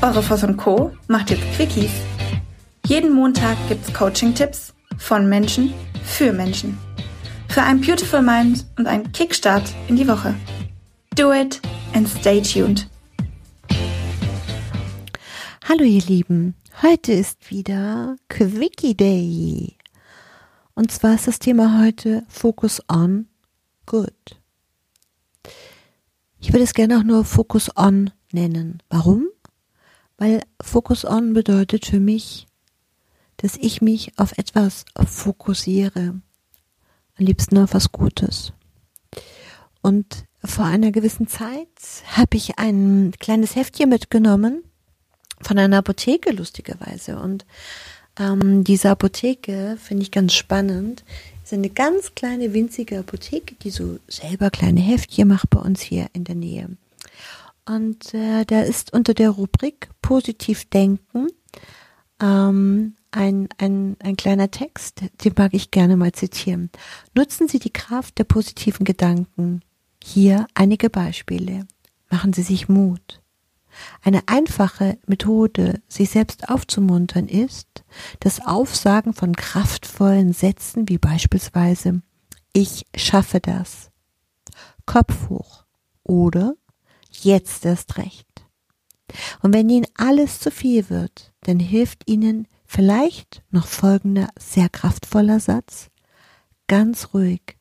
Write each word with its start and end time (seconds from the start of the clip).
Eure 0.00 0.22
Voss 0.22 0.44
und 0.44 0.56
Co. 0.56 0.92
macht 1.08 1.30
jetzt 1.30 1.42
Quickies. 1.56 1.90
Jeden 2.86 3.12
Montag 3.12 3.56
gibt's 3.68 3.92
Coaching-Tipps 3.92 4.72
von 4.96 5.28
Menschen 5.28 5.74
für 6.04 6.32
Menschen. 6.32 6.78
Für 7.48 7.62
ein 7.62 7.80
Beautiful 7.80 8.22
Mind 8.22 8.64
und 8.78 8.86
einen 8.86 9.10
Kickstart 9.10 9.74
in 9.88 9.96
die 9.96 10.06
Woche. 10.06 10.36
Do 11.16 11.32
it 11.32 11.60
and 11.94 12.08
stay 12.08 12.40
tuned. 12.40 12.88
Hallo 15.68 15.82
ihr 15.82 16.02
Lieben, 16.02 16.54
heute 16.80 17.12
ist 17.12 17.50
wieder 17.50 18.14
Quickie 18.28 18.96
Day. 18.96 19.76
Und 20.74 20.92
zwar 20.92 21.16
ist 21.16 21.26
das 21.26 21.40
Thema 21.40 21.82
heute 21.82 22.22
Focus 22.28 22.80
on 22.88 23.26
Good. 23.84 24.38
Ich 26.38 26.52
würde 26.52 26.62
es 26.62 26.72
gerne 26.72 26.98
auch 26.98 27.02
nur 27.02 27.24
Focus 27.24 27.76
on 27.76 28.12
nennen. 28.30 28.80
Warum? 28.90 29.26
Weil 30.18 30.42
Focus 30.60 31.04
on 31.04 31.32
bedeutet 31.32 31.86
für 31.86 32.00
mich, 32.00 32.46
dass 33.38 33.56
ich 33.56 33.80
mich 33.80 34.12
auf 34.18 34.36
etwas 34.36 34.84
fokussiere. 35.06 36.20
Am 37.16 37.24
liebsten 37.24 37.58
auf 37.58 37.72
was 37.72 37.92
Gutes. 37.92 38.52
Und 39.80 40.26
vor 40.44 40.64
einer 40.64 40.90
gewissen 40.90 41.28
Zeit 41.28 41.68
habe 42.16 42.36
ich 42.36 42.58
ein 42.58 43.12
kleines 43.18 43.56
Heftchen 43.56 43.88
mitgenommen 43.88 44.62
von 45.40 45.58
einer 45.58 45.78
Apotheke, 45.78 46.32
lustigerweise. 46.32 47.18
Und 47.18 47.46
ähm, 48.18 48.64
diese 48.64 48.90
Apotheke 48.90 49.76
finde 49.80 50.02
ich 50.02 50.10
ganz 50.10 50.34
spannend. 50.34 51.04
Ist 51.44 51.52
eine 51.52 51.70
ganz 51.70 52.14
kleine, 52.14 52.52
winzige 52.54 52.98
Apotheke, 52.98 53.54
die 53.62 53.70
so 53.70 53.98
selber 54.08 54.50
kleine 54.50 54.80
Heftchen 54.80 55.28
macht 55.28 55.50
bei 55.50 55.60
uns 55.60 55.80
hier 55.80 56.08
in 56.12 56.24
der 56.24 56.34
Nähe. 56.34 56.68
Und 57.68 58.14
äh, 58.14 58.44
da 58.46 58.62
ist 58.62 58.92
unter 58.92 59.14
der 59.14 59.30
Rubrik 59.30 59.90
Positiv 60.00 60.64
Denken 60.70 61.28
ähm, 62.20 62.96
ein, 63.10 63.48
ein, 63.58 63.96
ein 64.02 64.16
kleiner 64.16 64.50
Text, 64.50 65.02
den 65.24 65.34
mag 65.36 65.52
ich 65.52 65.70
gerne 65.70 65.96
mal 65.96 66.12
zitieren. 66.12 66.70
Nutzen 67.14 67.46
Sie 67.46 67.58
die 67.58 67.72
Kraft 67.72 68.18
der 68.18 68.24
positiven 68.24 68.84
Gedanken. 68.84 69.62
Hier 70.02 70.46
einige 70.54 70.88
Beispiele. 70.88 71.66
Machen 72.10 72.32
Sie 72.32 72.42
sich 72.42 72.68
Mut. 72.68 73.20
Eine 74.02 74.22
einfache 74.26 74.98
Methode, 75.06 75.82
sich 75.88 76.10
selbst 76.10 76.48
aufzumuntern, 76.48 77.28
ist 77.28 77.84
das 78.20 78.44
Aufsagen 78.44 79.12
von 79.12 79.36
kraftvollen 79.36 80.32
Sätzen 80.32 80.88
wie 80.88 80.98
beispielsweise 80.98 82.02
Ich 82.52 82.86
schaffe 82.96 83.40
das. 83.40 83.90
Kopf 84.86 85.28
hoch 85.28 85.64
oder 86.02 86.54
jetzt 87.24 87.64
erst 87.64 87.98
recht. 87.98 88.26
Und 89.40 89.54
wenn 89.54 89.68
Ihnen 89.68 89.86
alles 89.96 90.40
zu 90.40 90.50
viel 90.50 90.90
wird, 90.90 91.32
dann 91.40 91.58
hilft 91.58 92.08
Ihnen 92.08 92.46
vielleicht 92.66 93.42
noch 93.50 93.66
folgender 93.66 94.28
sehr 94.38 94.68
kraftvoller 94.68 95.40
Satz. 95.40 95.90
Ganz 96.66 97.14
ruhig, 97.14 97.56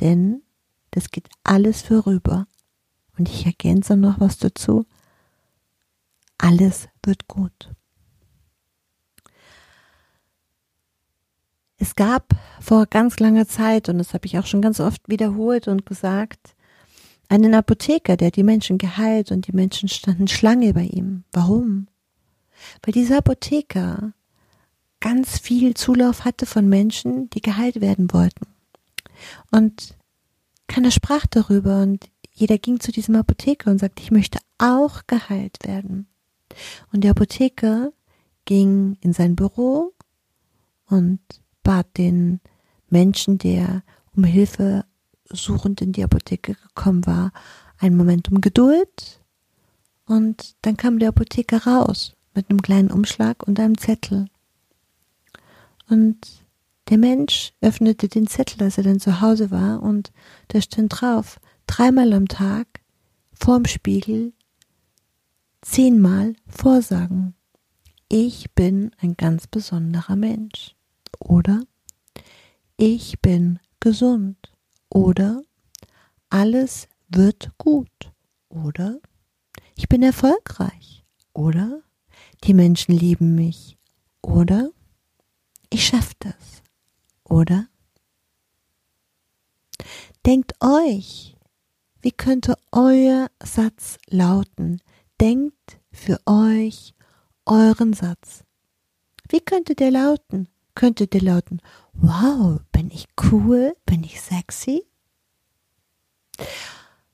denn 0.00 0.42
das 0.90 1.10
geht 1.10 1.28
alles 1.42 1.82
vorüber. 1.82 2.46
Und 3.16 3.28
ich 3.28 3.46
ergänze 3.46 3.96
noch 3.96 4.20
was 4.20 4.38
dazu 4.38 4.84
alles 6.44 6.88
wird 7.02 7.26
gut. 7.26 7.70
Es 11.78 11.96
gab 11.96 12.34
vor 12.60 12.86
ganz 12.86 13.18
langer 13.18 13.46
Zeit, 13.46 13.88
und 13.88 13.98
das 13.98 14.14
habe 14.14 14.26
ich 14.26 14.38
auch 14.38 14.46
schon 14.46 14.62
ganz 14.62 14.80
oft 14.80 15.08
wiederholt 15.08 15.68
und 15.68 15.86
gesagt, 15.86 16.54
einen 17.28 17.54
Apotheker, 17.54 18.16
der 18.16 18.30
die 18.30 18.42
Menschen 18.42 18.78
geheilt 18.78 19.32
und 19.32 19.46
die 19.46 19.52
Menschen 19.52 19.88
standen 19.88 20.28
Schlange 20.28 20.74
bei 20.74 20.84
ihm. 20.84 21.24
Warum? 21.32 21.88
Weil 22.82 22.92
dieser 22.92 23.18
Apotheker 23.18 24.12
ganz 25.00 25.38
viel 25.38 25.74
Zulauf 25.74 26.24
hatte 26.24 26.46
von 26.46 26.68
Menschen, 26.68 27.28
die 27.30 27.40
geheilt 27.40 27.80
werden 27.80 28.12
wollten. 28.12 28.46
Und 29.50 29.96
keiner 30.66 30.90
sprach 30.90 31.26
darüber 31.26 31.82
und 31.82 32.08
jeder 32.32 32.58
ging 32.58 32.80
zu 32.80 32.90
diesem 32.90 33.14
Apotheker 33.16 33.70
und 33.70 33.78
sagte, 33.78 34.02
ich 34.02 34.10
möchte 34.10 34.38
auch 34.58 35.02
geheilt 35.06 35.58
werden. 35.64 36.08
Und 36.92 37.04
der 37.04 37.12
Apotheker 37.12 37.92
ging 38.44 38.96
in 39.00 39.12
sein 39.12 39.36
Büro 39.36 39.92
und 40.86 41.20
bat 41.62 41.86
den 41.96 42.40
Menschen, 42.88 43.38
der 43.38 43.82
um 44.16 44.24
Hilfe 44.24 44.84
suchend 45.28 45.80
in 45.80 45.92
die 45.92 46.04
Apotheke 46.04 46.54
gekommen 46.54 47.06
war, 47.06 47.32
einen 47.78 47.96
Moment 47.96 48.30
um 48.30 48.40
Geduld. 48.40 49.20
Und 50.06 50.56
dann 50.62 50.76
kam 50.76 50.98
der 50.98 51.10
Apotheker 51.10 51.66
raus 51.66 52.14
mit 52.34 52.50
einem 52.50 52.62
kleinen 52.62 52.90
Umschlag 52.90 53.46
und 53.46 53.58
einem 53.58 53.78
Zettel. 53.78 54.26
Und 55.88 56.44
der 56.88 56.98
Mensch 56.98 57.52
öffnete 57.60 58.08
den 58.08 58.26
Zettel, 58.26 58.62
als 58.62 58.76
er 58.76 58.84
dann 58.84 59.00
zu 59.00 59.20
Hause 59.20 59.50
war, 59.50 59.82
und 59.82 60.12
da 60.48 60.60
stand 60.60 61.00
drauf, 61.00 61.40
dreimal 61.66 62.12
am 62.12 62.28
Tag 62.28 62.66
vorm 63.32 63.64
Spiegel 63.64 64.32
zehnmal 65.62 66.36
vorsagen. 66.46 67.34
Ich 68.08 68.52
bin 68.52 68.90
ein 68.98 69.16
ganz 69.16 69.46
besonderer 69.46 70.14
Mensch. 70.14 70.76
Oder 71.18 71.62
ich 72.76 73.20
bin 73.20 73.58
gesund. 73.80 74.53
Oder 74.94 75.42
alles 76.30 76.88
wird 77.08 77.50
gut. 77.58 78.12
Oder 78.48 79.00
ich 79.74 79.88
bin 79.88 80.04
erfolgreich. 80.04 81.04
Oder 81.32 81.82
die 82.44 82.54
Menschen 82.54 82.96
lieben 82.96 83.34
mich. 83.34 83.76
Oder 84.22 84.70
ich 85.68 85.84
schaffe 85.84 86.14
das. 86.20 86.62
Oder 87.24 87.66
denkt 90.24 90.52
euch, 90.60 91.36
wie 92.00 92.12
könnte 92.12 92.56
euer 92.70 93.28
Satz 93.42 93.98
lauten, 94.06 94.80
denkt 95.20 95.80
für 95.90 96.20
euch 96.24 96.94
euren 97.46 97.94
Satz. 97.94 98.44
Wie 99.28 99.40
könnte 99.40 99.74
der 99.74 99.90
lauten? 99.90 100.48
Könnte 100.76 101.08
der 101.08 101.22
lauten, 101.22 101.60
wow, 101.94 102.60
ich 102.94 103.06
cool, 103.30 103.76
bin 103.86 104.04
ich 104.04 104.20
sexy? 104.20 104.84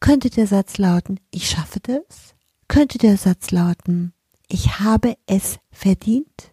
Könnte 0.00 0.30
der 0.30 0.46
Satz 0.46 0.78
lauten, 0.78 1.18
ich 1.30 1.48
schaffe 1.48 1.80
das? 1.80 2.34
Könnte 2.68 2.98
der 2.98 3.16
Satz 3.16 3.50
lauten, 3.50 4.12
ich 4.48 4.80
habe 4.80 5.16
es 5.26 5.58
verdient? 5.70 6.52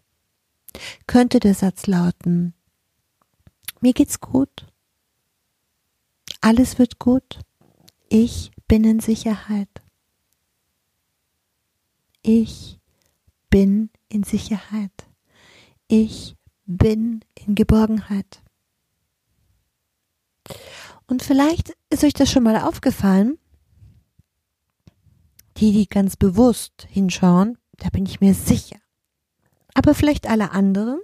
Könnte 1.08 1.40
der 1.40 1.54
Satz 1.54 1.88
lauten, 1.88 2.54
mir 3.82 3.94
geht's 3.94 4.20
gut? 4.20 4.68
Alles 6.42 6.80
wird 6.80 7.00
gut? 7.00 7.40
Ich 8.08 8.52
bin 8.68 8.84
in 8.84 9.00
Sicherheit. 9.00 9.70
Ich 12.22 12.80
bin 13.50 13.90
in 14.08 14.24
Sicherheit. 14.24 15.08
Ich 15.88 16.36
bin 16.66 17.26
in 17.36 17.56
Geborgenheit. 17.56 18.42
Und 21.08 21.24
vielleicht 21.24 21.76
ist 21.90 22.04
euch 22.04 22.14
das 22.14 22.32
schon 22.32 22.44
mal 22.44 22.62
aufgefallen. 22.62 23.38
Die, 25.58 25.74
die 25.74 25.88
ganz 25.88 26.16
bewusst 26.16 26.88
hinschauen, 26.90 27.58
da 27.78 27.90
bin 27.90 28.06
ich 28.06 28.22
mir 28.22 28.34
sicher. 28.34 28.78
Aber 29.74 29.94
vielleicht 29.94 30.28
alle 30.28 30.52
anderen, 30.52 31.00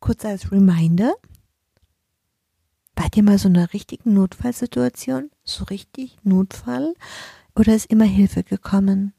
kurz 0.00 0.24
als 0.24 0.50
Reminder, 0.50 1.14
wart 2.94 3.16
ihr 3.16 3.22
mal 3.22 3.38
so 3.38 3.48
einer 3.48 3.72
richtigen 3.72 4.14
Notfallsituation? 4.14 5.30
So 5.44 5.64
richtig 5.64 6.18
Notfall? 6.22 6.94
Oder 7.54 7.74
ist 7.74 7.86
immer 7.86 8.04
Hilfe 8.04 8.42
gekommen? 8.42 9.12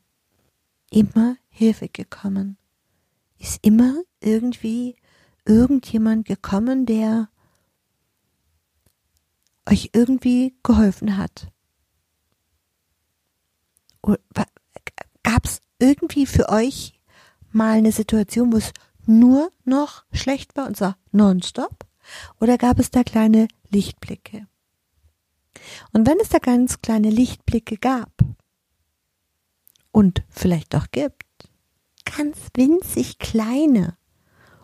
immer 0.92 1.38
Hilfe 1.50 1.90
gekommen. 1.90 2.58
Ist 3.40 3.66
immer 3.66 4.02
irgendwie 4.20 4.96
irgendjemand 5.46 6.26
gekommen, 6.26 6.86
der 6.86 7.30
euch 9.68 9.92
irgendwie 9.94 10.56
geholfen 10.64 11.18
hat. 11.18 11.52
Gab 15.24 15.46
es 15.46 15.62
irgendwie 15.80 16.26
für 16.26 16.50
euch 16.50 17.00
mal 17.52 17.78
eine 17.78 17.92
Situation, 17.92 18.54
wo 18.54 18.58
es 18.58 18.72
nur 19.06 19.52
noch 19.66 20.06
schlecht 20.12 20.56
war 20.56 20.68
und 20.68 20.78
zwar 20.78 20.98
nonstop? 21.12 21.86
Oder 22.40 22.58
gab 22.58 22.80
es 22.80 22.90
da 22.90 23.04
kleine 23.04 23.48
Lichtblicke? 23.70 24.48
Und 25.92 26.08
wenn 26.08 26.20
es 26.22 26.30
da 26.30 26.40
ganz 26.40 26.82
kleine 26.82 27.10
Lichtblicke 27.10 27.78
gab, 27.78 28.12
und 29.98 30.22
vielleicht 30.30 30.76
auch 30.76 30.92
gibt. 30.92 31.50
Ganz 32.06 32.38
winzig 32.56 33.18
kleine. 33.18 33.98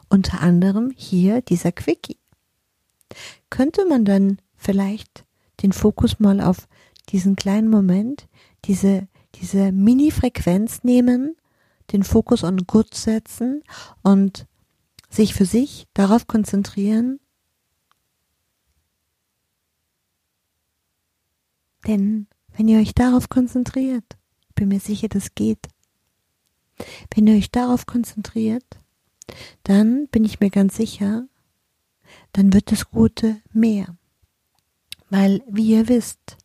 Unter 0.07 0.41
anderem 0.41 0.93
hier 0.95 1.41
dieser 1.41 1.71
Quickie. 1.71 2.19
Könnte 3.49 3.87
man 3.87 4.05
dann 4.05 4.37
vielleicht 4.63 5.25
den 5.61 5.71
Fokus 5.71 6.19
mal 6.19 6.41
auf 6.41 6.67
diesen 7.09 7.35
kleinen 7.35 7.69
Moment, 7.69 8.27
diese, 8.65 9.07
diese 9.35 9.71
Mini-Frequenz 9.71 10.83
nehmen, 10.83 11.35
den 11.91 12.03
Fokus 12.03 12.43
on 12.43 12.57
Good 12.65 12.93
setzen 12.93 13.63
und 14.01 14.47
sich 15.09 15.33
für 15.33 15.45
sich 15.45 15.85
darauf 15.93 16.27
konzentrieren, 16.27 17.19
denn 21.85 22.27
wenn 22.55 22.67
ihr 22.67 22.79
euch 22.79 22.93
darauf 22.93 23.29
konzentriert, 23.29 24.05
bin 24.55 24.69
mir 24.69 24.79
sicher, 24.79 25.07
das 25.09 25.35
geht. 25.35 25.67
Wenn 27.13 27.27
ihr 27.27 27.35
euch 27.35 27.51
darauf 27.51 27.85
konzentriert, 27.85 28.65
dann 29.63 30.07
bin 30.07 30.23
ich 30.23 30.39
mir 30.39 30.49
ganz 30.49 30.77
sicher, 30.77 31.27
dann 32.31 32.53
wird 32.53 32.71
das 32.71 32.89
Gute 32.89 33.41
mehr. 33.51 33.95
Weil, 35.13 35.43
wie 35.47 35.73
ihr 35.73 35.89
wisst, 35.89 36.37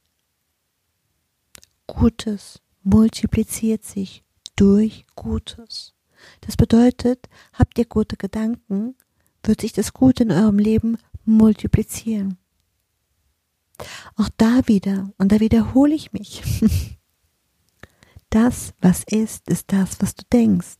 Gutes 1.86 2.60
multipliziert 2.82 3.82
sich 3.82 4.22
durch 4.56 5.06
Gutes. 5.14 5.94
Das 6.42 6.58
bedeutet, 6.58 7.30
habt 7.54 7.78
ihr 7.78 7.86
gute 7.86 8.18
Gedanken, 8.18 8.94
wird 9.42 9.62
sich 9.62 9.72
das 9.72 9.94
Gute 9.94 10.24
in 10.24 10.32
eurem 10.32 10.58
Leben 10.58 10.98
multiplizieren. 11.24 12.36
Auch 14.16 14.28
da 14.36 14.60
wieder, 14.68 15.14
und 15.16 15.32
da 15.32 15.40
wiederhole 15.40 15.94
ich 15.94 16.12
mich, 16.12 16.42
das, 18.28 18.74
was 18.82 19.02
ist, 19.04 19.48
ist 19.48 19.72
das, 19.72 19.98
was 20.02 20.14
du 20.14 20.24
denkst. 20.30 20.76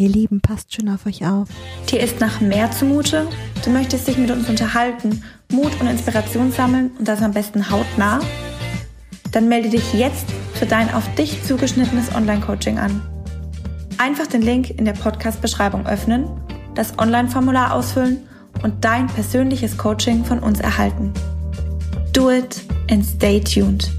Ihr 0.00 0.08
Lieben, 0.08 0.40
passt 0.40 0.74
schon 0.74 0.88
auf 0.88 1.04
euch 1.04 1.26
auf. 1.26 1.48
Dir 1.90 2.00
ist 2.00 2.20
nach 2.20 2.40
mehr 2.40 2.70
zumute? 2.70 3.28
Du 3.62 3.68
möchtest 3.68 4.08
dich 4.08 4.16
mit 4.16 4.30
uns 4.30 4.48
unterhalten, 4.48 5.22
Mut 5.52 5.78
und 5.78 5.88
Inspiration 5.88 6.50
sammeln 6.52 6.92
und 6.98 7.06
das 7.06 7.20
am 7.20 7.32
besten 7.32 7.70
hautnah? 7.70 8.20
Dann 9.30 9.46
melde 9.46 9.68
dich 9.68 9.92
jetzt 9.92 10.24
für 10.54 10.64
dein 10.64 10.90
auf 10.94 11.14
dich 11.16 11.44
zugeschnittenes 11.44 12.14
Online-Coaching 12.14 12.78
an. 12.78 13.02
Einfach 13.98 14.26
den 14.26 14.40
Link 14.40 14.70
in 14.70 14.86
der 14.86 14.94
Podcast-Beschreibung 14.94 15.86
öffnen, 15.86 16.30
das 16.74 16.98
Online-Formular 16.98 17.74
ausfüllen 17.74 18.26
und 18.62 18.82
dein 18.82 19.06
persönliches 19.08 19.76
Coaching 19.76 20.24
von 20.24 20.38
uns 20.38 20.60
erhalten. 20.60 21.12
Do 22.14 22.30
it 22.30 22.62
and 22.90 23.04
stay 23.04 23.38
tuned. 23.38 23.90